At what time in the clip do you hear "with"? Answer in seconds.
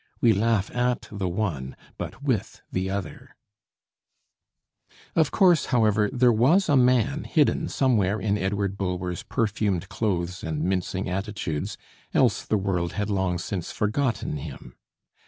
2.23-2.63